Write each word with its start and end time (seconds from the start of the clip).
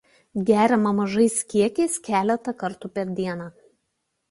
Geriama 0.49 0.93
mažais 0.99 1.35
kiekiais 1.51 1.99
keletą 2.09 2.57
kartų 2.65 2.93
per 2.99 3.15
dieną. 3.23 3.49